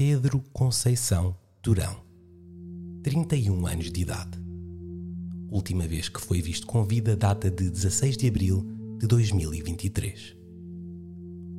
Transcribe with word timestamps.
Pedro 0.00 0.42
Conceição 0.54 1.36
Durão, 1.62 1.94
31 3.02 3.66
anos 3.66 3.92
de 3.92 4.00
idade. 4.00 4.38
Última 5.50 5.86
vez 5.86 6.08
que 6.08 6.18
foi 6.18 6.40
visto 6.40 6.66
com 6.66 6.82
vida 6.82 7.14
data 7.14 7.50
de 7.50 7.68
16 7.68 8.16
de 8.16 8.26
abril 8.26 8.66
de 8.98 9.06
2023. 9.06 10.34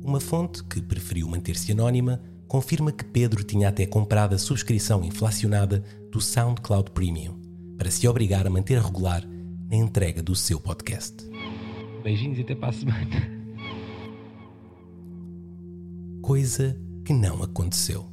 Uma 0.02 0.18
fonte, 0.18 0.64
que 0.64 0.82
preferiu 0.82 1.28
manter-se 1.28 1.70
anónima, 1.70 2.20
confirma 2.48 2.90
que 2.90 3.04
Pedro 3.04 3.44
tinha 3.44 3.68
até 3.68 3.86
comprado 3.86 4.34
a 4.34 4.38
subscrição 4.38 5.04
inflacionada 5.04 5.84
do 6.10 6.20
SoundCloud 6.20 6.90
Premium 6.90 7.40
para 7.78 7.92
se 7.92 8.08
obrigar 8.08 8.44
a 8.44 8.50
manter 8.50 8.82
regular 8.82 9.24
na 9.70 9.76
entrega 9.76 10.20
do 10.20 10.34
seu 10.34 10.58
podcast. 10.58 11.14
Beijinhos 12.02 12.38
e 12.38 12.42
até 12.42 12.56
para 12.56 12.70
a 12.70 12.72
semana. 12.72 13.40
Coisa 16.20 16.76
que 17.04 17.12
não 17.12 17.40
aconteceu. 17.40 18.11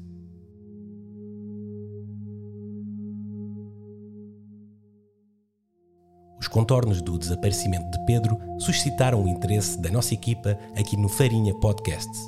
Contornos 6.49 7.01
do 7.01 7.17
desaparecimento 7.17 7.89
de 7.91 8.05
Pedro 8.05 8.37
suscitaram 8.57 9.23
o 9.23 9.27
interesse 9.27 9.79
da 9.79 9.89
nossa 9.89 10.13
equipa 10.13 10.57
aqui 10.75 10.97
no 10.97 11.07
Farinha 11.07 11.53
Podcasts 11.55 12.19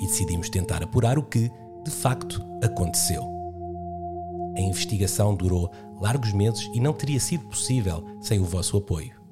e 0.00 0.06
decidimos 0.06 0.50
tentar 0.50 0.82
apurar 0.82 1.18
o 1.18 1.22
que, 1.22 1.50
de 1.84 1.90
facto, 1.90 2.44
aconteceu. 2.62 3.22
A 4.56 4.60
investigação 4.60 5.34
durou 5.34 5.70
largos 6.00 6.32
meses 6.32 6.68
e 6.74 6.80
não 6.80 6.92
teria 6.92 7.20
sido 7.20 7.46
possível 7.46 8.04
sem 8.20 8.40
o 8.40 8.44
vosso 8.44 8.76
apoio. 8.76 9.22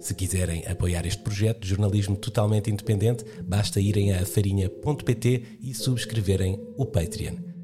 Se 0.00 0.14
quiserem 0.14 0.66
apoiar 0.66 1.06
este 1.06 1.22
projeto 1.22 1.60
de 1.60 1.68
jornalismo 1.68 2.16
totalmente 2.16 2.70
independente, 2.70 3.24
basta 3.42 3.80
irem 3.80 4.12
a 4.12 4.26
farinha.pt 4.26 5.58
e 5.62 5.74
subscreverem 5.74 6.60
o 6.76 6.84
Patreon. 6.84 7.55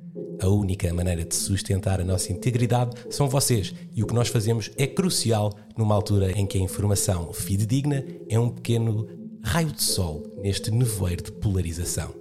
A 0.43 0.49
única 0.49 0.93
maneira 0.93 1.25
de 1.25 1.37
sustentar 1.37 2.01
a 2.01 2.05
nossa 2.05 2.33
integridade 2.33 2.97
são 3.11 3.29
vocês, 3.29 3.73
e 3.95 4.03
o 4.03 4.07
que 4.09 4.13
nós 4.13 4.27
fazemos 4.27 4.73
é 4.77 4.89
crucial 4.89 5.55
numa 5.79 5.95
altura 5.95 6.33
em 6.33 6.45
que 6.45 6.59
a 6.59 6.61
informação 6.61 7.33
fidedigna 7.33 8.05
é 8.29 8.41
um 8.41 8.49
pequeno 8.49 9.07
raio 9.45 9.71
de 9.71 9.85
sol 9.85 10.25
neste 10.43 10.73
nevoeiro 10.73 11.23
de 11.23 11.31
polarização. 11.31 12.13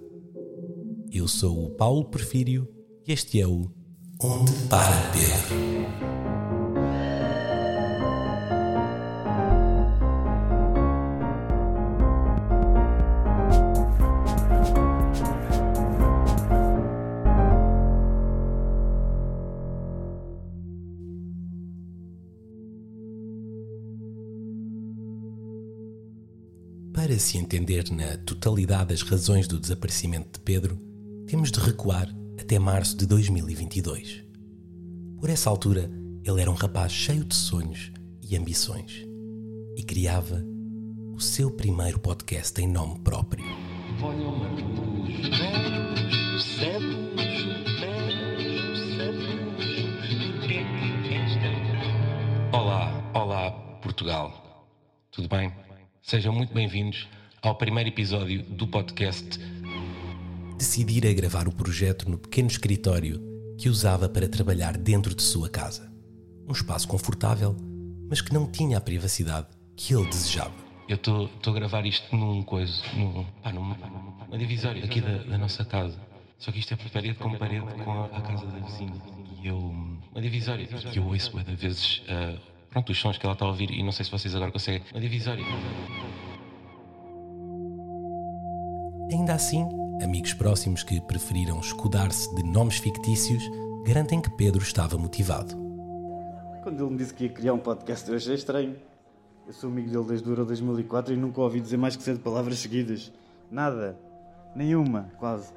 Eu 1.11 1.28
sou 1.28 1.66
o 1.66 1.72
Paulo 1.72 2.05
Porfírio 2.05 2.67
e 3.08 3.11
este 3.11 3.41
é 3.41 3.47
o 3.47 3.72
Onde 4.22 4.52
para 4.69 5.02
Pedro. 5.11 6.30
Se 27.22 27.38
entender 27.38 27.89
na 27.91 28.17
totalidade 28.17 28.94
as 28.94 29.03
razões 29.03 29.47
do 29.47 29.59
desaparecimento 29.59 30.39
de 30.39 30.44
Pedro, 30.44 30.77
temos 31.28 31.52
de 31.52 31.59
recuar 31.59 32.09
até 32.39 32.58
março 32.58 32.97
de 32.97 33.05
2022. 33.05 34.23
Por 35.19 35.30
essa 35.30 35.50
altura, 35.50 35.89
ele 36.25 36.41
era 36.41 36.50
um 36.50 36.55
rapaz 36.55 36.91
cheio 36.91 37.23
de 37.23 37.36
sonhos 37.36 37.91
e 38.22 38.36
ambições 38.36 39.05
e 39.78 39.83
criava 39.83 40.44
o 41.13 41.19
seu 41.19 41.52
primeiro 41.52 42.00
podcast 42.00 42.59
em 42.59 42.67
nome 42.67 43.00
próprio. 43.02 43.45
Olá, 52.52 53.11
olá 53.13 53.52
Portugal. 53.80 54.67
Tudo 55.11 55.30
bem? 55.30 55.53
Sejam 56.01 56.34
muito 56.34 56.51
bem-vindos 56.51 57.07
ao 57.41 57.56
primeiro 57.56 57.90
episódio 57.90 58.44
do 58.44 58.68
podcast. 58.68 59.40
Decidir 60.57 61.07
a 61.07 61.13
gravar 61.13 61.47
o 61.47 61.52
projeto 61.52 62.07
no 62.07 62.18
pequeno 62.18 62.47
escritório 62.47 63.19
que 63.57 63.68
usava 63.68 64.07
para 64.07 64.29
trabalhar 64.29 64.78
dentro 64.78 65.16
de 65.16 65.24
sua 65.24 65.50
casa. 65.50 65.91
Um 66.47 66.51
espaço 66.51 66.88
confortável, 66.88 67.56
mas 68.07 68.22
que 68.22 68.31
não 68.31 68.50
tinha 68.50 68.78
a 68.78 68.81
privacidade 68.81 69.47
que 69.75 69.96
ele 69.96 70.07
desejava. 70.07 70.53
Eu 70.88 70.97
estou 70.97 71.30
a 71.47 71.51
gravar 71.51 71.84
isto 71.85 72.16
num 72.16 72.44
coisa, 72.44 72.84
num, 72.94 73.25
pá, 73.41 73.51
numa, 73.51 73.75
numa 73.75 74.38
divisória 74.38 74.84
aqui 74.84 75.01
da, 75.01 75.18
da, 75.18 75.38
nossa 75.38 75.66
casa. 75.66 76.00
Só 76.38 76.51
que 76.51 76.59
isto 76.59 76.75
é 76.75 76.78
parede 76.78 77.16
com 77.16 77.35
parede 77.38 77.66
com 77.84 77.91
a, 77.91 78.06
a 78.06 78.22
casa 78.22 78.46
da 78.46 78.59
vizinha. 78.59 79.01
E 79.41 79.47
eu. 79.47 79.57
Uma 79.57 80.22
divisória. 80.22 80.68
E 80.94 80.97
eu 80.97 81.06
ouço 81.06 81.34
muitas 81.34 81.59
vezes. 81.59 82.00
Uh, 82.00 82.40
pronto, 82.69 82.91
os 82.91 83.00
sons 83.00 83.18
que 83.18 83.25
ela 83.25 83.34
está 83.34 83.46
a 83.46 83.47
ouvir 83.47 83.72
e 83.72 83.81
não 83.81 83.91
sei 83.91 84.06
se 84.06 84.12
vocês 84.12 84.35
agora 84.35 84.51
conseguem. 84.51 84.84
Uma 84.91 85.01
divisória. 85.01 85.46
Ainda 89.11 89.33
assim, 89.33 89.67
amigos 90.01 90.33
próximos 90.33 90.83
que 90.83 91.01
preferiram 91.01 91.59
escudar-se 91.59 92.33
de 92.33 92.44
nomes 92.44 92.77
fictícios 92.77 93.44
garantem 93.85 94.22
que 94.22 94.29
Pedro 94.29 94.63
estava 94.63 94.97
motivado. 94.97 95.53
Quando 96.63 96.81
ele 96.81 96.91
me 96.91 96.97
disse 96.97 97.13
que 97.13 97.25
ia 97.25 97.29
criar 97.29 97.53
um 97.53 97.59
podcast, 97.59 98.09
eu 98.09 98.16
achei 98.16 98.35
estranho. 98.35 98.77
Eu 99.45 99.51
sou 99.51 99.69
amigo 99.69 99.89
dele 99.89 100.05
desde 100.05 100.29
o 100.29 100.31
Euro 100.31 100.45
2004 100.45 101.13
e 101.13 101.17
nunca 101.17 101.41
ouvi 101.41 101.59
dizer 101.59 101.75
mais 101.75 101.97
que 101.97 102.03
sete 102.03 102.19
palavras 102.19 102.59
seguidas. 102.59 103.11
Nada. 103.51 103.97
Nenhuma, 104.55 105.11
quase. 105.19 105.51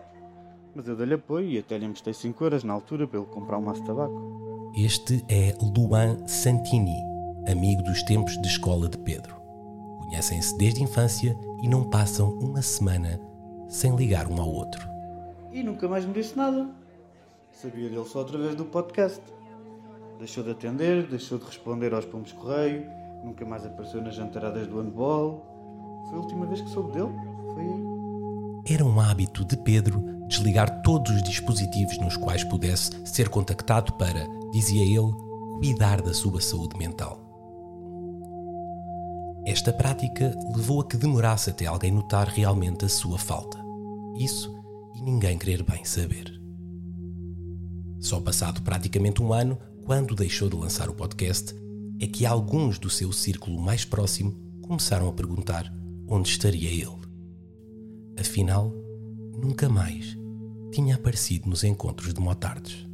Mas 0.74 0.88
eu 0.88 0.96
dei-lhe 0.96 1.14
apoio 1.14 1.48
e 1.48 1.58
até 1.58 1.78
lhe 1.78 1.84
emprestei 1.84 2.12
5 2.12 2.42
euros 2.42 2.64
na 2.64 2.72
altura 2.72 3.06
para 3.06 3.20
ele 3.20 3.28
comprar 3.28 3.58
um 3.58 3.62
maço 3.62 3.82
de 3.82 3.86
tabaco. 3.86 4.72
Este 4.76 5.24
é 5.28 5.56
Luan 5.76 6.26
Santini, 6.26 6.96
amigo 7.48 7.84
dos 7.84 8.02
tempos 8.02 8.36
de 8.42 8.48
escola 8.48 8.88
de 8.88 8.98
Pedro. 8.98 9.36
Conhecem-se 10.00 10.58
desde 10.58 10.80
a 10.80 10.84
infância 10.84 11.38
e 11.62 11.68
não 11.68 11.88
passam 11.88 12.30
uma 12.40 12.60
semana 12.60 13.20
sem 13.68 13.94
ligar 13.96 14.26
um 14.26 14.40
ao 14.40 14.48
outro. 14.48 14.88
E 15.52 15.62
nunca 15.62 15.88
mais 15.88 16.04
me 16.04 16.12
disse 16.12 16.36
nada. 16.36 16.68
Sabia 17.52 17.88
dele 17.88 18.04
só 18.04 18.22
através 18.22 18.54
do 18.54 18.64
podcast. 18.64 19.22
Deixou 20.18 20.42
de 20.42 20.50
atender, 20.50 21.06
deixou 21.06 21.38
de 21.38 21.44
responder 21.44 21.92
aos 21.94 22.04
pomos 22.04 22.32
correio, 22.32 22.86
nunca 23.24 23.44
mais 23.44 23.64
apareceu 23.64 24.02
nas 24.02 24.14
jantaradas 24.14 24.66
do 24.66 24.80
handball. 24.80 25.44
Foi 26.08 26.18
a 26.18 26.20
última 26.20 26.46
vez 26.46 26.60
que 26.60 26.70
soube 26.70 26.92
dele. 26.92 27.12
Foi 27.54 27.62
aí. 27.62 28.74
Era 28.74 28.84
um 28.84 28.98
hábito 29.00 29.44
de 29.44 29.56
Pedro 29.56 30.00
desligar 30.26 30.82
todos 30.82 31.14
os 31.14 31.22
dispositivos 31.22 31.98
nos 31.98 32.16
quais 32.16 32.42
pudesse 32.44 32.90
ser 33.04 33.28
contactado 33.28 33.92
para, 33.94 34.26
dizia 34.52 34.82
ele, 34.82 35.12
cuidar 35.58 36.00
da 36.00 36.12
sua 36.12 36.40
saúde 36.40 36.76
mental. 36.78 37.23
Esta 39.46 39.72
prática 39.72 40.34
levou 40.54 40.80
a 40.80 40.86
que 40.86 40.96
demorasse 40.96 41.50
até 41.50 41.66
alguém 41.66 41.92
notar 41.92 42.28
realmente 42.28 42.84
a 42.84 42.88
sua 42.88 43.18
falta. 43.18 43.58
Isso 44.18 44.54
e 44.94 45.02
ninguém 45.02 45.36
querer 45.36 45.62
bem 45.62 45.84
saber. 45.84 46.40
Só 48.00 48.20
passado 48.20 48.62
praticamente 48.62 49.22
um 49.22 49.32
ano, 49.32 49.58
quando 49.84 50.14
deixou 50.14 50.48
de 50.48 50.56
lançar 50.56 50.88
o 50.88 50.94
podcast, 50.94 51.54
é 52.00 52.06
que 52.06 52.24
alguns 52.24 52.78
do 52.78 52.88
seu 52.88 53.12
círculo 53.12 53.60
mais 53.60 53.84
próximo 53.84 54.34
começaram 54.62 55.08
a 55.08 55.12
perguntar 55.12 55.70
onde 56.08 56.28
estaria 56.28 56.70
ele. 56.70 57.04
Afinal, 58.18 58.72
nunca 59.36 59.68
mais 59.68 60.16
tinha 60.72 60.94
aparecido 60.94 61.48
nos 61.48 61.64
encontros 61.64 62.14
de 62.14 62.20
motardes. 62.20 62.86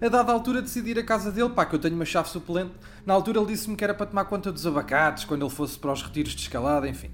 A 0.00 0.08
dada 0.08 0.30
altura 0.30 0.60
decidi 0.60 0.90
ir 0.90 0.98
à 0.98 1.02
casa 1.02 1.32
dele, 1.32 1.48
pá, 1.50 1.64
que 1.64 1.74
eu 1.74 1.78
tenho 1.78 1.94
uma 1.94 2.04
chave 2.04 2.28
suplente. 2.28 2.72
Na 3.04 3.14
altura 3.14 3.38
ele 3.38 3.46
disse-me 3.46 3.74
que 3.76 3.82
era 3.82 3.94
para 3.94 4.06
tomar 4.06 4.26
conta 4.26 4.52
dos 4.52 4.66
abacates, 4.66 5.24
quando 5.24 5.42
ele 5.44 5.50
fosse 5.50 5.78
para 5.78 5.92
os 5.92 6.02
retiros 6.02 6.32
de 6.32 6.42
escalada, 6.42 6.86
enfim. 6.86 7.10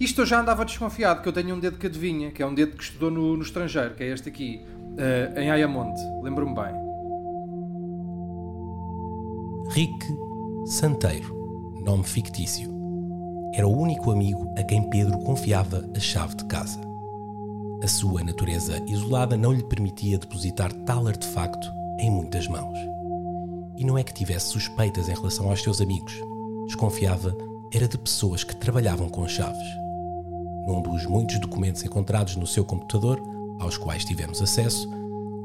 Isto 0.00 0.22
eu 0.22 0.26
já 0.26 0.40
andava 0.40 0.64
desconfiado, 0.64 1.22
que 1.22 1.28
eu 1.28 1.32
tenho 1.32 1.54
um 1.54 1.60
dedo 1.60 1.78
que 1.78 1.86
adivinha, 1.86 2.32
que 2.32 2.42
é 2.42 2.46
um 2.46 2.54
dedo 2.54 2.76
que 2.76 2.82
estudou 2.82 3.10
no, 3.10 3.36
no 3.36 3.42
estrangeiro, 3.42 3.94
que 3.94 4.02
é 4.02 4.08
este 4.08 4.28
aqui, 4.28 4.60
uh, 4.64 5.38
em 5.38 5.50
Ayamonte, 5.50 6.00
lembro-me 6.22 6.54
bem. 6.54 6.74
Rick 9.70 10.06
Santeiro, 10.66 11.32
nome 11.84 12.02
fictício. 12.02 12.74
Era 13.54 13.68
o 13.68 13.78
único 13.78 14.10
amigo 14.10 14.52
a 14.58 14.64
quem 14.64 14.90
Pedro 14.90 15.16
confiava 15.20 15.88
a 15.94 16.00
chave 16.00 16.34
de 16.34 16.44
casa. 16.46 16.80
A 17.80 17.86
sua 17.86 18.24
natureza 18.24 18.82
isolada 18.88 19.36
não 19.36 19.52
lhe 19.52 19.62
permitia 19.62 20.18
depositar 20.18 20.72
tal 20.72 21.06
artefacto 21.06 21.83
em 21.98 22.10
muitas 22.10 22.48
mãos. 22.48 22.78
E 23.76 23.84
não 23.84 23.98
é 23.98 24.02
que 24.02 24.14
tivesse 24.14 24.46
suspeitas 24.46 25.08
em 25.08 25.14
relação 25.14 25.50
aos 25.50 25.62
seus 25.62 25.80
amigos. 25.80 26.14
Desconfiava 26.66 27.36
era 27.72 27.88
de 27.88 27.98
pessoas 27.98 28.44
que 28.44 28.54
trabalhavam 28.56 29.08
com 29.08 29.26
chaves. 29.26 29.66
Num 30.66 30.80
dos 30.80 31.04
muitos 31.06 31.38
documentos 31.38 31.84
encontrados 31.84 32.36
no 32.36 32.46
seu 32.46 32.64
computador, 32.64 33.20
aos 33.58 33.76
quais 33.76 34.04
tivemos 34.04 34.40
acesso, 34.40 34.88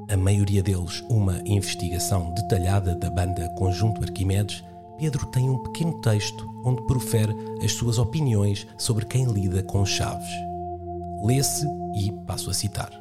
a 0.10 0.18
maioria 0.18 0.63
deles 0.63 1.04
uma 1.10 1.42
investigação 1.46 2.31
detalhada 2.34 2.96
da 2.96 3.10
banda 3.10 3.50
Conjunto 3.50 4.04
Arquimedes, 4.04 4.63
Pedro 4.98 5.25
tem 5.28 5.50
um 5.50 5.57
pequeno 5.60 5.94
texto 6.01 6.50
onde 6.63 6.86
profere 6.86 7.36
as 7.63 7.72
suas 7.74 7.98
opiniões 7.98 8.68
sobre 8.78 9.06
quem 9.06 9.25
lida 9.25 9.63
com 9.63 9.86
chaves. 9.86 10.30
Lê-se 11.24 11.66
e 11.96 12.12
passo 12.25 12.50
a 12.50 12.54
citar. 12.54 12.92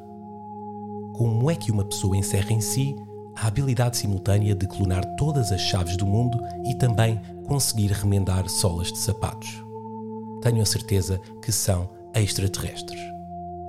Como 1.14 1.50
é 1.50 1.56
que 1.56 1.72
uma 1.72 1.84
pessoa 1.84 2.16
encerra 2.16 2.52
em 2.52 2.60
si 2.60 2.94
a 3.40 3.46
habilidade 3.46 3.96
simultânea 3.96 4.54
de 4.54 4.66
clonar 4.66 5.04
todas 5.16 5.52
as 5.52 5.60
chaves 5.60 5.96
do 5.96 6.06
mundo 6.06 6.38
e 6.64 6.74
também 6.74 7.20
conseguir 7.46 7.92
remendar 7.92 8.48
solas 8.48 8.92
de 8.92 8.98
sapatos? 8.98 9.62
Tenho 10.42 10.60
a 10.60 10.66
certeza 10.66 11.20
que 11.42 11.52
são 11.52 11.88
extraterrestres. 12.14 13.00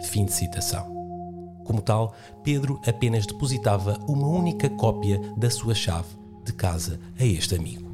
Fim 0.05 0.25
de 0.25 0.33
citação. 0.33 0.97
Como 1.63 1.81
tal, 1.81 2.15
Pedro 2.43 2.81
apenas 2.87 3.27
depositava 3.27 3.99
uma 4.07 4.27
única 4.27 4.69
cópia 4.69 5.19
da 5.37 5.51
sua 5.51 5.75
chave 5.75 6.17
de 6.43 6.51
casa 6.51 6.99
a 7.19 7.23
este 7.23 7.55
amigo. 7.55 7.89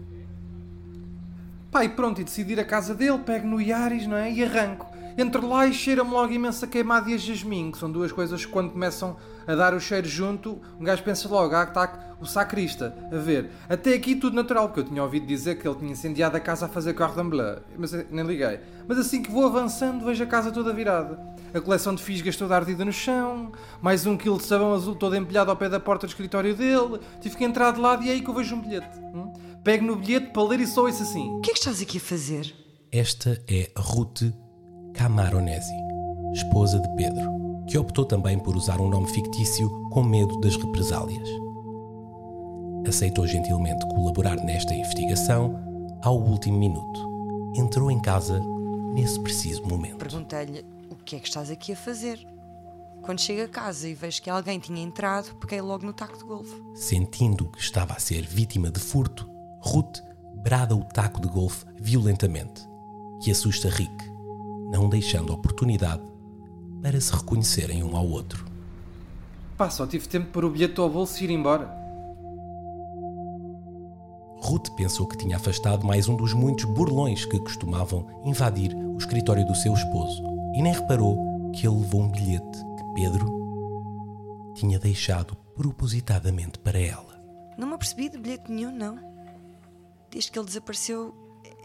Pai, 1.70 1.90
pronto, 1.90 2.22
e 2.22 2.24
decidir 2.24 2.58
a 2.58 2.64
casa 2.64 2.96
dele, 2.96 3.18
pego 3.18 3.48
no 3.48 3.60
Iaris, 3.60 4.08
não 4.08 4.16
é? 4.16 4.32
E 4.32 4.42
arranco. 4.46 4.95
Entro 5.18 5.48
lá 5.48 5.66
e 5.66 5.74
cheira-me 5.74 6.12
logo 6.12 6.34
imensa 6.34 6.68
queimada 6.68 7.10
e 7.10 7.14
a 7.14 7.18
jasmim, 7.18 7.72
que 7.72 7.78
são 7.78 7.90
duas 7.90 8.12
coisas 8.12 8.46
que 8.46 8.52
quando 8.52 8.72
começam 8.72 9.16
a 9.48 9.56
dar 9.56 9.74
o 9.74 9.80
cheiro 9.80 10.08
junto, 10.08 10.60
um 10.78 10.84
gajo 10.84 11.04
pensa 11.04 11.30
logo, 11.30 11.56
ah, 11.56 11.64
está 11.64 12.16
o 12.20 12.26
sacrista, 12.26 12.94
a 13.12 13.18
ver. 13.18 13.50
Até 13.70 13.94
aqui 13.94 14.16
tudo 14.16 14.36
natural, 14.36 14.68
porque 14.68 14.82
eu 14.82 14.84
tinha 14.84 15.02
ouvido 15.02 15.26
dizer 15.26 15.56
que 15.56 15.66
ele 15.66 15.78
tinha 15.78 15.92
incendiado 15.92 16.36
a 16.36 16.40
casa 16.40 16.66
a 16.66 16.70
fazer 16.70 16.94
cordon 16.94 17.30
bleu, 17.30 17.60
mas 17.78 17.94
nem 18.12 18.26
liguei. 18.26 18.60
Mas 18.88 18.98
assim 18.98 19.22
que 19.22 19.32
vou 19.32 19.46
avançando, 19.46 20.04
vejo 20.04 20.22
a 20.22 20.28
casa 20.28 20.52
toda 20.52 20.74
virada. 20.74 21.18
A 21.54 21.62
coleção 21.62 21.96
de 21.96 22.04
fisgas 22.04 22.36
toda 22.36 22.54
ardida 22.54 22.84
no 22.84 22.92
chão, 22.92 23.54
mais 23.82 24.06
um 24.06 24.18
quilo 24.18 24.38
de 24.38 24.44
sabão 24.44 24.74
azul 24.74 24.96
todo 24.96 25.16
empilhado 25.16 25.50
ao 25.50 25.56
pé 25.56 25.70
da 25.70 25.80
porta 25.80 26.06
do 26.06 26.10
escritório 26.10 26.54
dele. 26.54 27.00
Tive 27.22 27.38
que 27.38 27.46
entrar 27.46 27.72
de 27.72 27.80
lado 27.80 28.04
e 28.04 28.10
é 28.10 28.12
aí 28.12 28.22
que 28.22 28.30
eu 28.30 28.34
vejo 28.34 28.54
um 28.54 28.62
bilhete. 28.62 29.00
Hum? 29.14 29.32
Pego 29.64 29.86
no 29.86 29.96
bilhete 29.96 30.32
para 30.32 30.44
ler 30.44 30.60
e 30.60 30.68
só 30.68 30.90
isso 30.90 31.04
assim. 31.04 31.30
O 31.30 31.40
que 31.40 31.52
é 31.52 31.54
que 31.54 31.60
estás 31.60 31.82
aqui 31.82 31.98
a 31.98 32.02
fazer? 32.02 32.54
Esta 32.92 33.42
é 33.48 33.72
Ruth 33.78 34.24
Camaronesi, 34.96 35.76
esposa 36.34 36.80
de 36.80 36.88
Pedro, 36.96 37.64
que 37.68 37.78
optou 37.78 38.06
também 38.06 38.40
por 38.40 38.56
usar 38.56 38.80
um 38.80 38.90
nome 38.90 39.08
fictício 39.08 39.70
com 39.90 40.02
medo 40.02 40.40
das 40.40 40.56
represálias. 40.56 41.28
Aceitou 42.88 43.28
gentilmente 43.28 43.86
colaborar 43.88 44.38
nesta 44.38 44.74
investigação 44.74 46.00
ao 46.02 46.18
último 46.18 46.58
minuto. 46.58 47.54
Entrou 47.58 47.92
em 47.92 48.00
casa 48.00 48.40
nesse 48.94 49.20
preciso 49.20 49.64
momento. 49.68 49.98
Perguntei-lhe 49.98 50.66
o 50.90 50.96
que 50.96 51.18
é 51.18 51.20
que 51.20 51.28
estás 51.28 51.52
aqui 51.52 51.74
a 51.74 51.76
fazer. 51.76 52.26
Quando 53.02 53.20
chego 53.20 53.44
a 53.44 53.48
casa 53.50 53.90
e 53.90 53.94
vejo 53.94 54.22
que 54.22 54.30
alguém 54.30 54.60
tinha 54.60 54.82
entrado, 54.82 55.36
peguei 55.36 55.60
logo 55.60 55.86
no 55.86 55.94
taco 55.94 56.18
de 56.18 56.24
golfe. 56.24 56.56
Sentindo 56.74 57.50
que 57.52 57.60
estava 57.60 57.94
a 57.94 58.00
ser 58.00 58.26
vítima 58.26 58.72
de 58.72 58.80
furto, 58.80 59.30
Ruth 59.60 60.00
brada 60.36 60.76
o 60.76 60.84
taco 60.86 61.20
de 61.20 61.28
golfe 61.28 61.66
violentamente, 61.76 62.68
que 63.22 63.32
assusta 63.32 63.70
Rick, 63.70 64.15
não 64.70 64.90
deixando 64.90 65.34
oportunidade 65.34 66.04
para 66.82 67.00
se 67.00 67.14
reconhecerem 67.14 67.84
um 67.84 67.96
ao 67.96 68.08
outro. 68.08 68.46
Pá, 69.58 69.70
só 69.70 69.88
tive 69.88 70.08
tempo 70.08 70.32
pôr 70.32 70.46
o 70.46 70.50
bilhete 70.50 70.80
ao 70.80 70.90
bolso 70.90 71.22
e 71.22 71.26
ir 71.26 71.32
embora. 71.32 71.74
Ruth 74.42 74.70
pensou 74.76 75.08
que 75.08 75.18
tinha 75.18 75.38
afastado 75.38 75.86
mais 75.86 76.08
um 76.08 76.16
dos 76.16 76.34
muitos 76.34 76.66
burlões 76.66 77.26
que 77.26 77.40
costumavam 77.40 78.06
invadir 78.26 78.76
o 78.76 78.98
escritório 78.98 79.46
do 79.46 79.56
seu 79.56 79.74
esposo 79.74 80.24
e 80.54 80.62
nem 80.62 80.74
reparou 80.74 81.52
que 81.52 81.66
ele 81.66 81.80
levou 81.80 82.02
um 82.02 82.12
bilhete 82.12 82.60
que 82.78 82.94
Pedro 82.94 84.54
tinha 84.56 84.78
deixado 84.78 85.36
propositadamente 85.56 86.60
para 86.60 86.80
ela. 86.80 87.16
Não 87.58 87.68
me 87.68 87.74
apercebi 87.74 88.10
de 88.10 88.18
bilhete 88.18 88.52
nenhum, 88.52 88.72
não 88.72 89.16
desde 90.16 90.32
que 90.32 90.40
ele 90.40 90.46
desapareceu, 90.46 91.14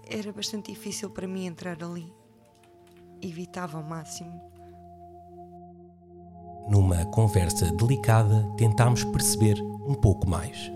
era 0.08 0.32
bastante 0.32 0.73
difícil 0.73 1.08
para 1.08 1.29
mim 1.29 1.47
entrar 1.47 1.81
ali. 1.85 2.12
Evitava 3.23 3.77
ao 3.79 3.85
máximo. 3.85 4.41
Numa 6.69 7.05
conversa 7.07 7.71
delicada, 7.73 8.49
tentámos 8.57 9.05
perceber 9.05 9.61
um 9.87 9.95
pouco 9.95 10.29
mais. 10.29 10.71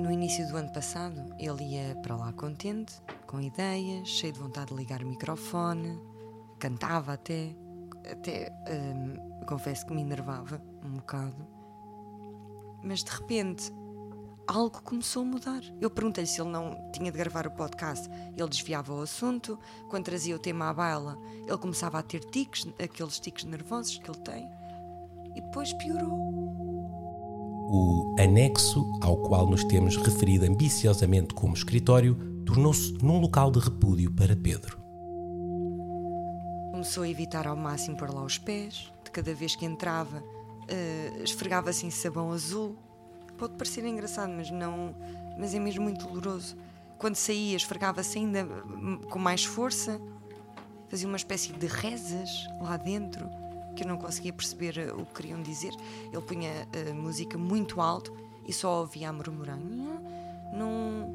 No 0.00 0.10
início 0.10 0.48
do 0.48 0.56
ano 0.56 0.72
passado, 0.72 1.34
ele 1.38 1.74
ia 1.74 1.94
para 1.96 2.16
lá 2.16 2.32
contente, 2.32 2.94
com 3.26 3.40
ideias, 3.40 4.08
cheio 4.08 4.32
de 4.32 4.38
vontade 4.38 4.68
de 4.68 4.74
ligar 4.74 5.02
o 5.02 5.06
microfone, 5.06 6.00
cantava 6.58 7.12
até. 7.12 7.54
Até 8.10 8.50
hum, 8.70 9.44
confesso 9.46 9.84
que 9.84 9.92
me 9.92 10.00
enervava 10.00 10.62
um 10.82 10.96
bocado. 10.96 11.46
Mas 12.82 13.04
de 13.04 13.10
repente 13.10 13.70
algo 14.48 14.80
começou 14.82 15.22
a 15.22 15.26
mudar. 15.26 15.62
Eu 15.78 15.90
perguntei-lhe 15.90 16.26
se 16.26 16.40
ele 16.40 16.50
não 16.50 16.90
tinha 16.90 17.12
de 17.12 17.18
gravar 17.18 17.46
o 17.46 17.50
podcast. 17.50 18.08
Ele 18.34 18.48
desviava 18.48 18.94
o 18.94 19.02
assunto. 19.02 19.58
Quando 19.90 20.06
trazia 20.06 20.34
o 20.34 20.38
tema 20.38 20.70
à 20.70 20.74
baila, 20.74 21.18
ele 21.46 21.58
começava 21.58 21.98
a 21.98 22.02
ter 22.02 22.24
tiques, 22.24 22.66
aqueles 22.82 23.20
tiques 23.20 23.44
nervosos 23.44 23.98
que 23.98 24.10
ele 24.10 24.18
tem. 24.20 24.48
E 25.36 25.42
depois 25.42 25.72
piorou. 25.74 26.18
O 27.70 28.16
anexo 28.18 28.82
ao 29.02 29.18
qual 29.18 29.46
nos 29.46 29.62
temos 29.64 29.96
referido 29.96 30.46
ambiciosamente 30.46 31.34
como 31.34 31.52
escritório 31.52 32.16
tornou-se 32.46 32.94
num 33.04 33.20
local 33.20 33.50
de 33.50 33.58
repúdio 33.58 34.10
para 34.10 34.34
Pedro. 34.34 34.78
Começou 36.70 37.02
a 37.02 37.08
evitar 37.08 37.46
ao 37.46 37.56
máximo 37.56 37.98
por 37.98 38.08
lá 38.08 38.24
os 38.24 38.38
pés. 38.38 38.90
De 39.04 39.10
cada 39.10 39.34
vez 39.34 39.54
que 39.54 39.66
entrava, 39.66 40.18
uh, 40.18 41.22
esfregava-se 41.22 41.84
em 41.84 41.90
sabão 41.90 42.32
azul 42.32 42.76
pode 43.38 43.54
parecer 43.54 43.84
engraçado, 43.84 44.32
mas 44.32 44.50
não. 44.50 44.94
Mas 45.38 45.54
é 45.54 45.58
mesmo 45.58 45.84
muito 45.84 46.06
doloroso. 46.06 46.56
Quando 46.98 47.14
saía, 47.14 47.56
esfregava-se 47.56 48.18
ainda 48.18 48.44
com 49.08 49.18
mais 49.18 49.44
força, 49.44 50.00
fazia 50.88 51.06
uma 51.06 51.16
espécie 51.16 51.52
de 51.52 51.66
rezas 51.66 52.48
lá 52.60 52.76
dentro 52.76 53.30
que 53.76 53.84
eu 53.84 53.88
não 53.88 53.96
conseguia 53.96 54.32
perceber 54.32 54.76
eh, 54.76 54.92
o 54.92 55.06
que 55.06 55.22
queriam 55.22 55.40
dizer. 55.40 55.72
Ele 56.12 56.22
punha 56.22 56.50
a 56.90 56.92
música 56.92 57.38
muito 57.38 57.80
alto 57.80 58.12
e 58.44 58.52
só 58.52 58.80
ouvia 58.80 59.08
a 59.08 59.12
murmurar. 59.12 59.58
Não. 60.52 61.14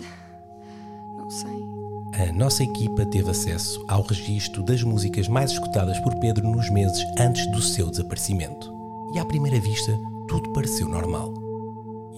Não 1.16 1.30
sei. 1.30 2.28
A 2.28 2.32
nossa 2.32 2.64
equipa 2.64 3.06
teve 3.06 3.30
acesso 3.30 3.82
ao 3.88 4.02
registro 4.02 4.62
das 4.64 4.82
músicas 4.82 5.28
mais 5.28 5.52
escutadas 5.52 5.98
por 6.00 6.16
Pedro 6.16 6.46
nos 6.46 6.68
meses 6.68 7.02
antes 7.18 7.46
do 7.52 7.62
seu 7.62 7.88
desaparecimento. 7.88 8.70
E 9.14 9.18
à 9.18 9.24
primeira 9.24 9.60
vista, 9.60 9.96
tudo 10.28 10.52
pareceu 10.52 10.88
normal. 10.88 11.32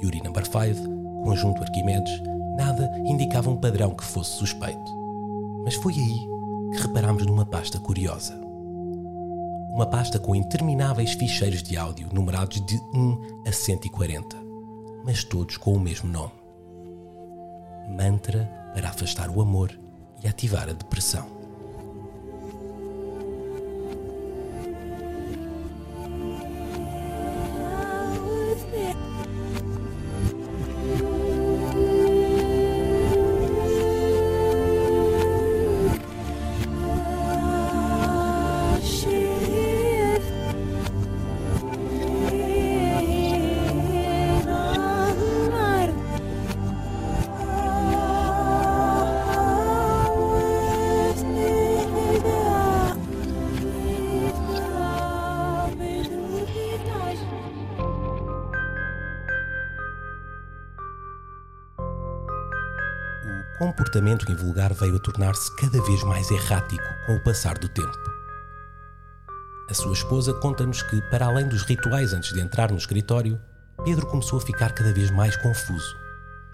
Yuri 0.03 0.23
Number 0.23 0.45
5, 0.45 1.23
conjunto 1.23 1.63
Arquimedes, 1.63 2.21
nada 2.57 2.91
indicava 3.05 3.51
um 3.51 3.57
padrão 3.57 3.95
que 3.95 4.05
fosse 4.05 4.33
suspeito. 4.33 4.93
Mas 5.65 5.75
foi 5.77 5.95
aí 5.95 6.29
que 6.73 6.83
reparámos 6.83 7.25
numa 7.27 7.47
pasta 7.47 7.79
curiosa. 7.79 8.35
Uma 9.71 9.87
pasta 9.87 10.19
com 10.19 10.35
intermináveis 10.35 11.13
ficheiros 11.13 11.63
de 11.63 11.77
áudio 11.77 12.09
numerados 12.13 12.65
de 12.65 12.77
1 12.95 13.43
a 13.47 13.53
140, 13.53 14.37
mas 15.05 15.25
todos 15.25 15.57
com 15.57 15.73
o 15.73 15.81
mesmo 15.81 16.09
nome. 16.09 16.33
Mantra 17.89 18.49
para 18.73 18.89
afastar 18.89 19.31
o 19.31 19.41
amor 19.41 19.77
e 20.23 20.29
ativar 20.29 20.69
a 20.69 20.73
depressão. 20.73 21.44
Comportamento 63.59 64.31
invulgar 64.31 64.73
veio 64.75 64.97
a 64.97 64.99
tornar-se 64.99 65.55
cada 65.57 65.81
vez 65.83 66.03
mais 66.03 66.31
errático 66.31 66.85
com 67.07 67.15
o 67.15 67.23
passar 67.23 67.57
do 67.59 67.69
tempo. 67.69 68.15
A 69.71 69.75
sua 69.75 69.93
esposa 69.93 70.35
conta-nos 70.35 70.83
que, 70.83 71.01
para 71.03 71.27
além 71.27 71.49
dos 71.49 71.63
rituais 71.63 72.13
antes 72.13 72.33
de 72.33 72.41
entrar 72.41 72.71
no 72.71 72.77
escritório, 72.77 73.41
Pedro 73.85 74.07
começou 74.07 74.39
a 74.39 74.43
ficar 74.43 74.73
cada 74.73 74.93
vez 74.93 75.11
mais 75.11 75.37
confuso. 75.37 75.97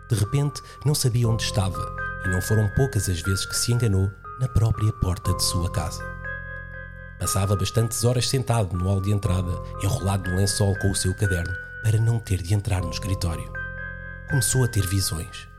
De 0.08 0.16
repente, 0.16 0.62
não 0.84 0.94
sabia 0.94 1.28
onde 1.28 1.42
estava 1.42 1.80
e 2.24 2.28
não 2.28 2.40
foram 2.40 2.68
poucas 2.76 3.08
as 3.08 3.20
vezes 3.20 3.46
que 3.46 3.56
se 3.56 3.72
enganou 3.72 4.10
na 4.38 4.48
própria 4.48 4.92
porta 4.94 5.34
de 5.34 5.42
sua 5.42 5.70
casa. 5.70 6.04
Passava 7.18 7.56
bastantes 7.56 8.04
horas 8.04 8.28
sentado 8.28 8.76
no 8.76 8.84
hall 8.84 9.00
de 9.00 9.10
entrada, 9.10 9.52
enrolado 9.82 10.30
no 10.30 10.36
lençol 10.36 10.76
com 10.78 10.90
o 10.90 10.96
seu 10.96 11.14
caderno, 11.14 11.54
para 11.82 11.98
não 11.98 12.18
ter 12.18 12.42
de 12.42 12.54
entrar 12.54 12.80
no 12.80 12.90
escritório. 12.90 13.52
Começou 14.30 14.64
a 14.64 14.68
ter 14.68 14.86
visões 14.86 15.49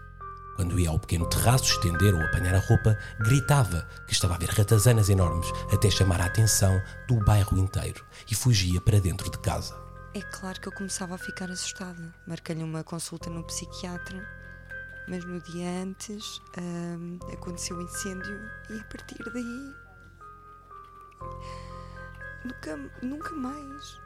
Quando 0.56 0.80
ia 0.80 0.90
ao 0.90 1.00
pequeno 1.00 1.28
terraço 1.28 1.66
estender 1.66 2.14
ou 2.14 2.22
apanhar 2.22 2.54
a 2.54 2.60
roupa, 2.60 2.98
gritava 3.20 3.88
que 4.06 4.14
estava 4.14 4.36
a 4.36 4.38
ver 4.38 4.50
ratazanas 4.50 5.10
enormes 5.10 5.52
até 5.72 5.90
chamar 5.90 6.22
a 6.22 6.26
atenção 6.26 6.82
do 7.08 7.16
bairro 7.16 7.58
inteiro 7.58 8.04
e 8.30 8.36
fugia 8.36 8.80
para 8.82 9.00
dentro 9.00 9.30
de 9.30 9.40
casa. 9.40 9.76
É 10.14 10.22
claro 10.22 10.60
que 10.60 10.68
eu 10.68 10.74
começava 10.74 11.16
a 11.16 11.18
ficar 11.18 11.50
assustada. 11.50 12.14
Marquei-lhe 12.28 12.64
uma 12.64 12.84
consulta 12.84 13.30
no 13.30 13.44
psiquiatra, 13.46 14.28
mas 15.08 15.24
no 15.24 15.40
dia 15.42 15.84
antes 15.84 16.42
hum, 16.60 17.18
aconteceu 17.32 17.78
o 17.78 17.82
incêndio 17.82 18.38
e 18.70 18.78
a 18.78 18.84
partir 18.84 19.24
daí. 19.32 19.74
Nunca, 22.44 22.78
nunca 23.02 23.32
mais. 23.36 24.02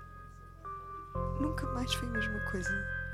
Nunca 1.39 1.65
mais 1.73 1.93
foi 1.93 2.07
a 2.07 2.11
mesma 2.11 2.39
coisa. 2.51 3.04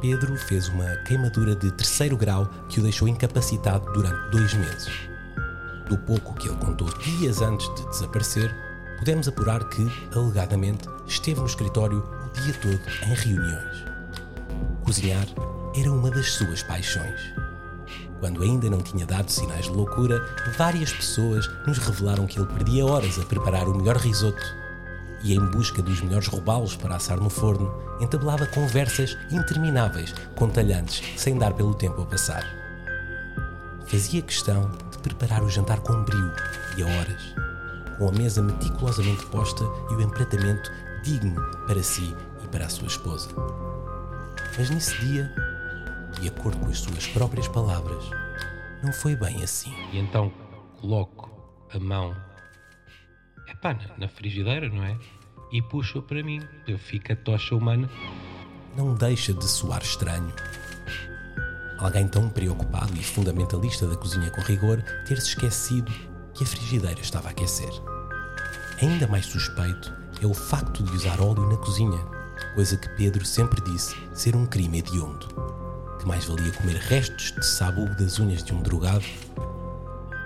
Pedro 0.00 0.36
fez 0.36 0.68
uma 0.68 0.96
queimadura 1.04 1.56
de 1.56 1.70
terceiro 1.70 2.16
grau 2.16 2.48
que 2.68 2.80
o 2.80 2.82
deixou 2.82 3.08
incapacitado 3.08 3.90
durante 3.92 4.30
dois 4.30 4.52
meses. 4.54 4.92
Do 5.88 5.96
pouco 5.98 6.34
que 6.34 6.48
ele 6.48 6.56
contou 6.56 6.88
dias 6.98 7.40
antes 7.40 7.72
de 7.74 7.88
desaparecer, 7.88 8.54
pudemos 8.98 9.28
apurar 9.28 9.64
que, 9.68 9.86
alegadamente, 10.14 10.88
esteve 11.06 11.40
no 11.40 11.46
escritório 11.46 11.98
o 11.98 12.40
dia 12.40 12.54
todo 12.54 12.80
em 13.04 13.14
reuniões. 13.14 13.84
Cozinhar 14.84 15.26
era 15.74 15.90
uma 15.92 16.10
das 16.10 16.32
suas 16.32 16.62
paixões. 16.62 17.20
Quando 18.20 18.42
ainda 18.42 18.68
não 18.68 18.80
tinha 18.80 19.06
dado 19.06 19.30
sinais 19.30 19.66
de 19.66 19.72
loucura, 19.72 20.20
várias 20.56 20.92
pessoas 20.92 21.48
nos 21.66 21.78
revelaram 21.78 22.26
que 22.26 22.38
ele 22.38 22.48
perdia 22.48 22.84
horas 22.84 23.18
a 23.18 23.24
preparar 23.24 23.68
o 23.68 23.76
melhor 23.76 23.96
risoto 23.96 24.42
e, 25.26 25.34
em 25.34 25.44
busca 25.50 25.82
dos 25.82 26.00
melhores 26.00 26.28
robalos 26.28 26.76
para 26.76 26.94
assar 26.94 27.18
no 27.18 27.28
forno, 27.28 27.74
entablava 28.00 28.46
conversas 28.46 29.18
intermináveis 29.32 30.14
com 30.36 30.48
talhantes 30.48 31.02
sem 31.16 31.36
dar 31.36 31.52
pelo 31.52 31.74
tempo 31.74 32.02
a 32.02 32.06
passar. 32.06 32.44
Fazia 33.86 34.22
questão 34.22 34.70
de 34.90 34.98
preparar 34.98 35.42
o 35.42 35.50
jantar 35.50 35.80
com 35.80 36.04
brio 36.04 36.32
e 36.76 36.82
a 36.82 36.86
horas, 36.86 37.34
com 37.98 38.08
a 38.08 38.12
mesa 38.12 38.40
meticulosamente 38.40 39.26
posta 39.26 39.64
e 39.90 39.94
o 39.94 40.00
empratamento 40.00 40.70
digno 41.02 41.42
para 41.66 41.82
si 41.82 42.14
e 42.44 42.48
para 42.48 42.66
a 42.66 42.68
sua 42.68 42.86
esposa. 42.86 43.28
Mas 44.56 44.70
nesse 44.70 44.96
dia, 45.00 45.34
de 46.20 46.28
acordo 46.28 46.58
com 46.58 46.70
as 46.70 46.78
suas 46.78 47.06
próprias 47.08 47.48
palavras, 47.48 48.04
não 48.82 48.92
foi 48.92 49.16
bem 49.16 49.42
assim. 49.42 49.74
E 49.92 49.98
então 49.98 50.32
coloco 50.80 51.30
a 51.72 51.80
mão 51.80 52.14
na, 53.62 53.98
na 53.98 54.08
frigideira, 54.08 54.68
não 54.68 54.84
é? 54.84 54.96
E 55.52 55.62
puxo 55.62 56.02
para 56.02 56.22
mim. 56.22 56.40
Eu 56.66 56.78
fico 56.78 57.12
a 57.12 57.16
tocha 57.16 57.54
humana. 57.54 57.88
Não 58.76 58.94
deixa 58.94 59.32
de 59.32 59.44
soar 59.44 59.82
estranho. 59.82 60.32
Alguém 61.78 62.08
tão 62.08 62.28
preocupado 62.28 62.94
e 62.94 63.02
fundamentalista 63.02 63.86
da 63.86 63.96
cozinha 63.96 64.30
com 64.30 64.40
rigor 64.40 64.82
ter-se 65.06 65.28
esquecido 65.28 65.92
que 66.34 66.44
a 66.44 66.46
frigideira 66.46 67.00
estava 67.00 67.28
a 67.28 67.30
aquecer. 67.30 67.70
Ainda 68.80 69.06
mais 69.06 69.26
suspeito 69.26 69.92
é 70.22 70.26
o 70.26 70.34
facto 70.34 70.82
de 70.82 70.92
usar 70.92 71.20
óleo 71.20 71.48
na 71.48 71.56
cozinha, 71.56 71.98
coisa 72.54 72.76
que 72.76 72.88
Pedro 72.90 73.24
sempre 73.24 73.60
disse 73.60 73.94
ser 74.14 74.34
um 74.34 74.46
crime 74.46 74.78
hediondo. 74.78 75.26
Que 75.98 76.06
mais 76.06 76.24
valia 76.24 76.52
comer 76.52 76.76
restos 76.76 77.32
de 77.32 77.44
sabugo 77.44 77.94
das 77.94 78.18
unhas 78.18 78.42
de 78.42 78.54
um 78.54 78.62
drogado 78.62 79.04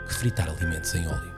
que 0.06 0.14
fritar 0.14 0.48
alimentos 0.48 0.94
em 0.94 1.06
óleo. 1.06 1.29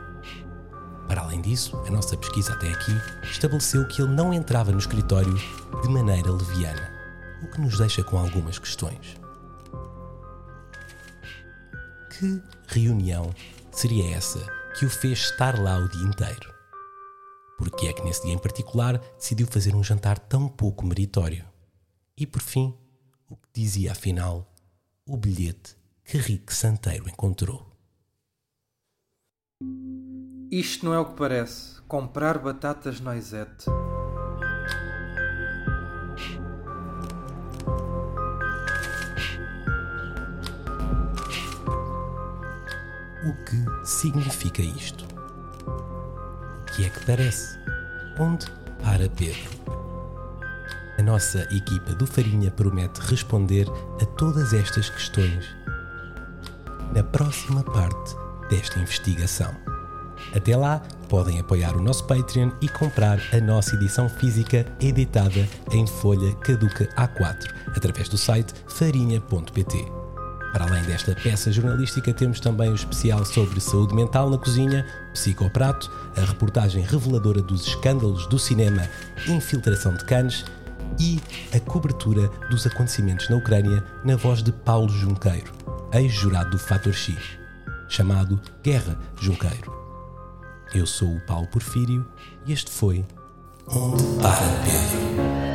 Para 1.12 1.24
além 1.24 1.42
disso, 1.42 1.76
a 1.86 1.90
nossa 1.90 2.16
pesquisa 2.16 2.54
até 2.54 2.72
aqui 2.72 2.92
estabeleceu 3.24 3.86
que 3.86 4.00
ele 4.00 4.14
não 4.14 4.32
entrava 4.32 4.72
no 4.72 4.78
escritório 4.78 5.34
de 5.82 5.88
maneira 5.90 6.32
leviana, 6.32 6.90
o 7.42 7.48
que 7.48 7.60
nos 7.60 7.76
deixa 7.76 8.02
com 8.02 8.16
algumas 8.16 8.58
questões. 8.58 9.20
Que 12.18 12.42
reunião 12.66 13.30
seria 13.70 14.16
essa 14.16 14.38
que 14.78 14.86
o 14.86 14.90
fez 14.90 15.18
estar 15.18 15.60
lá 15.60 15.76
o 15.76 15.86
dia 15.86 16.02
inteiro? 16.02 16.50
Porque 17.58 17.88
é 17.88 17.92
que 17.92 18.02
nesse 18.04 18.22
dia 18.22 18.32
em 18.32 18.38
particular 18.38 18.96
decidiu 19.18 19.46
fazer 19.46 19.74
um 19.74 19.84
jantar 19.84 20.18
tão 20.18 20.48
pouco 20.48 20.86
meritório? 20.86 21.44
E 22.16 22.26
por 22.26 22.40
fim, 22.40 22.74
o 23.28 23.36
que 23.36 23.48
dizia 23.52 23.92
afinal 23.92 24.50
o 25.06 25.18
bilhete 25.18 25.76
que 26.06 26.16
Rick 26.16 26.54
Santeiro 26.54 27.06
encontrou? 27.06 27.70
Isto 30.52 30.84
não 30.84 30.92
é 30.92 30.98
o 30.98 31.06
que 31.06 31.14
parece. 31.14 31.80
Comprar 31.88 32.36
batatas 32.36 33.00
noisette. 33.00 33.70
O 43.24 43.32
que 43.46 43.86
significa 43.86 44.60
isto? 44.60 45.06
O 45.66 46.64
que 46.76 46.84
é 46.84 46.90
que 46.90 47.06
parece? 47.06 47.58
Onde 48.20 48.44
para 48.82 49.08
Pedro? 49.08 49.50
A 50.98 51.02
nossa 51.02 51.44
equipa 51.44 51.94
do 51.94 52.06
Farinha 52.06 52.50
promete 52.50 53.00
responder 53.00 53.66
a 54.02 54.04
todas 54.04 54.52
estas 54.52 54.90
questões 54.90 55.46
na 56.94 57.02
próxima 57.02 57.64
parte 57.64 58.14
desta 58.50 58.78
investigação. 58.78 59.71
Até 60.34 60.56
lá, 60.56 60.82
podem 61.08 61.38
apoiar 61.38 61.76
o 61.76 61.82
nosso 61.82 62.04
Patreon 62.04 62.50
e 62.60 62.68
comprar 62.68 63.20
a 63.32 63.40
nossa 63.40 63.74
edição 63.76 64.08
física 64.08 64.66
editada 64.80 65.46
em 65.70 65.86
folha 65.86 66.34
caduca 66.36 66.88
A4 66.96 67.52
através 67.76 68.08
do 68.08 68.16
site 68.16 68.54
farinha.pt. 68.66 70.02
Para 70.52 70.66
além 70.66 70.82
desta 70.84 71.14
peça 71.14 71.50
jornalística, 71.50 72.12
temos 72.12 72.38
também 72.38 72.70
o 72.70 72.74
especial 72.74 73.24
sobre 73.24 73.60
saúde 73.60 73.94
mental 73.94 74.28
na 74.28 74.36
cozinha, 74.36 74.86
Psicoprato, 75.14 75.90
a 76.16 76.20
reportagem 76.20 76.82
reveladora 76.82 77.40
dos 77.40 77.66
escândalos 77.66 78.26
do 78.26 78.38
cinema 78.38 78.88
Infiltração 79.26 79.94
de 79.94 80.04
Cannes 80.04 80.44
e 80.98 81.20
a 81.54 81.60
cobertura 81.60 82.28
dos 82.50 82.66
acontecimentos 82.66 83.30
na 83.30 83.36
Ucrânia 83.36 83.82
na 84.04 84.16
voz 84.16 84.42
de 84.42 84.52
Paulo 84.52 84.90
Junqueiro, 84.90 85.52
ex-jurado 85.92 86.50
do 86.50 86.58
Fator 86.58 86.92
X, 86.92 87.16
chamado 87.88 88.38
Guerra 88.62 88.98
Junqueiro. 89.18 89.81
Eu 90.74 90.86
sou 90.86 91.16
o 91.16 91.20
Paulo 91.20 91.46
Porfírio 91.48 92.06
e 92.46 92.52
este 92.52 92.70
foi 92.70 93.04
Onde 93.66 94.02
para 94.22 94.48
Pedro. 94.64 95.51